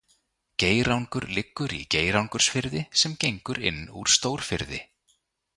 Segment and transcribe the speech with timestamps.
[0.61, 4.81] Geirangur liggur í Geirangursfirði sem gengur inn úr Stórfirði.